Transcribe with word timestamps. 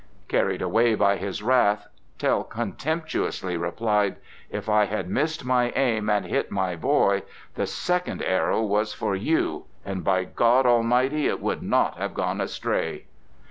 Carried 0.27 0.63
away 0.63 0.95
by 0.95 1.15
his 1.17 1.43
wrath, 1.43 1.85
Tell 2.17 2.43
contemptuously 2.43 3.55
replied: 3.55 4.15
"If 4.49 4.67
I 4.67 4.85
had 4.85 5.07
missed 5.07 5.45
my 5.45 5.69
aim 5.75 6.09
and 6.09 6.25
hit 6.25 6.49
my 6.49 6.75
boy, 6.75 7.21
the 7.53 7.67
second 7.67 8.23
arrow 8.23 8.63
was 8.63 8.93
for 8.93 9.15
you, 9.15 9.65
and, 9.85 10.03
by 10.03 10.23
God 10.23 10.65
Almighty, 10.65 11.27
it 11.27 11.39
would 11.39 11.61
not 11.61 11.99
have 11.99 12.15
gone 12.15 12.41
astray!" 12.41 13.05